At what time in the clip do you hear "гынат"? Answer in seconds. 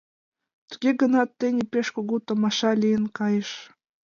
1.01-1.29